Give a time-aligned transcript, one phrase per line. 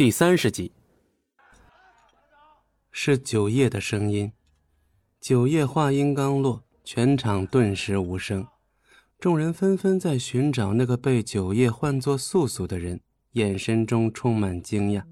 [0.00, 0.72] 第三十集，
[2.90, 4.32] 是九叶的声音。
[5.20, 8.46] 九叶话音刚落，全场顿时无声，
[9.18, 12.98] 众人纷纷在寻找那个被九叶唤作素素的人，
[13.32, 15.02] 眼神中充满惊讶。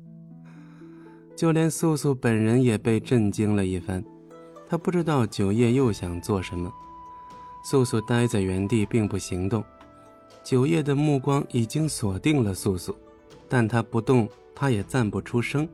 [1.36, 4.02] 就连素素本人也被震惊了一番，
[4.70, 6.72] 他不知道九叶又想做什么。
[7.62, 9.62] 素素呆在原地，并不行动。
[10.42, 12.96] 九叶的目光已经锁定了素素，
[13.50, 14.26] 但他不动。
[14.58, 15.68] 他也赞不出声，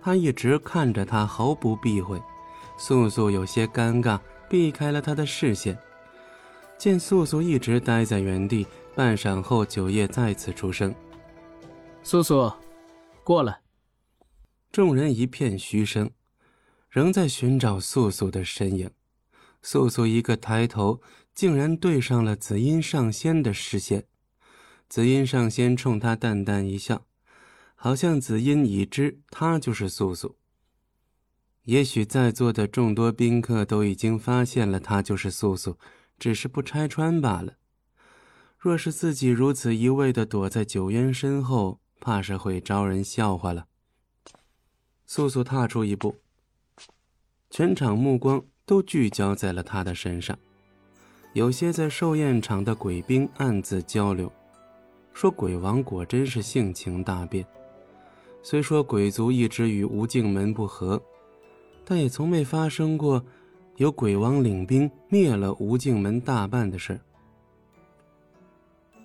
[0.00, 2.22] 他一直看着他，毫不避讳。
[2.78, 5.76] 素素有些尴尬，避开了他的视线。
[6.78, 10.94] 见素素一直待在原地，半晌后，九叶再次出声
[12.04, 12.52] ：“素素，
[13.24, 13.60] 过来。”
[14.70, 16.08] 众人一片嘘声，
[16.88, 18.88] 仍在寻找素素的身影。
[19.62, 21.02] 素素一个抬头，
[21.34, 24.04] 竟然对上了紫音上仙的视线。
[24.88, 27.04] 紫音上仙冲他淡淡一笑。
[27.82, 30.36] 好像紫音已知她就是素素。
[31.62, 35.78] 也许在座的众多宾客都已经发现了她就是素素，
[36.18, 37.54] 只是不拆穿罢了。
[38.58, 43.66] 若是自己如此一味的躲在九渊身后，怕是会招人笑话了。
[45.06, 46.16] 素素踏出一步，
[47.48, 50.38] 全场目光都聚焦在了他的身上。
[51.32, 54.30] 有些在寿宴场的鬼兵暗自交流，
[55.14, 57.46] 说鬼王果真是性情大变。
[58.42, 61.00] 虽说鬼族一直与无尽门不和，
[61.84, 63.22] 但也从没发生过
[63.76, 66.98] 有鬼王领兵灭了无尽门大半的事。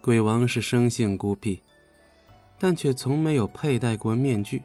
[0.01, 1.61] 鬼王是生性孤僻，
[2.57, 4.61] 但却从没有佩戴过面具，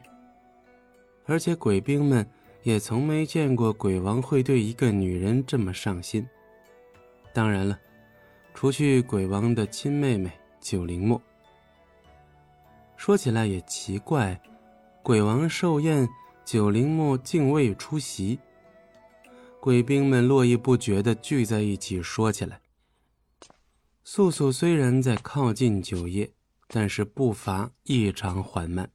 [1.25, 2.25] 而且鬼兵们
[2.63, 6.25] 也从没见过鬼王会对一个女人这么上心。
[7.33, 7.77] 当然了，
[8.53, 11.21] 除去鬼王的亲妹妹九灵墨。
[12.95, 14.39] 说起来也奇怪。
[15.03, 16.07] 鬼王寿宴，
[16.45, 18.37] 九灵木竟未出席。
[19.59, 22.61] 鬼兵们络绎不绝地聚在一起说起来。
[24.03, 26.31] 素素虽然在靠近九叶，
[26.67, 28.91] 但是步伐异常缓慢，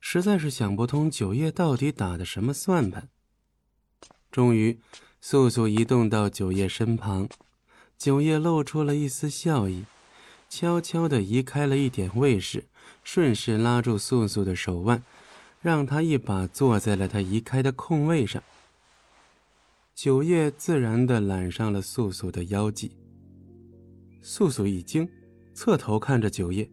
[0.00, 3.08] 实在是想不通九叶到底打的什么算盘。
[4.30, 4.78] 终于，
[5.22, 7.26] 素素移动到九叶身旁，
[7.96, 9.86] 九叶露出了一丝笑意，
[10.48, 12.64] 悄悄地移开了一点位势。
[13.04, 15.02] 顺势拉住素素的手腕，
[15.62, 18.42] 让她一把坐在了他移开的空位上。
[19.94, 22.92] 九叶自然地揽上了素素的腰际。
[24.20, 25.08] 素素一惊，
[25.54, 26.68] 侧头看着九叶，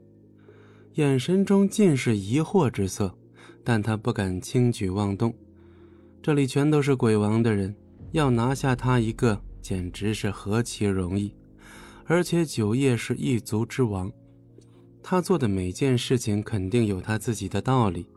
[0.95, 3.17] 眼神中尽是疑惑之色，
[3.63, 5.33] 但他不敢轻举妄动。
[6.21, 7.73] 这里全都是鬼王的人，
[8.11, 11.33] 要拿下他一个，简直是何其容易！
[12.07, 14.11] 而且九叶是一族之王。
[15.03, 18.07] 他做的每件事情肯定有他自己的道理。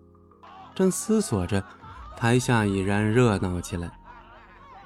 [0.74, 1.62] 正思索着，
[2.16, 3.90] 台下已然热闹起来。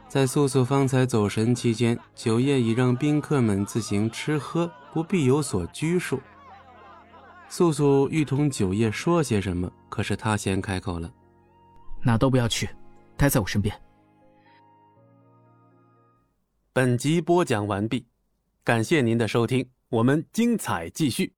[0.08, 6.20] 在素素方才走神期间，九叶已让宾客们自行吃喝，不必有所拘束。
[7.48, 11.12] 素素欲同九叶说些什么，可是他先开口了
[12.02, 12.68] ：“哪都不要去，
[13.16, 13.74] 待在我身边。”
[16.72, 18.06] 本集播讲完毕，
[18.64, 21.34] 感谢您的收听，我们精彩继续。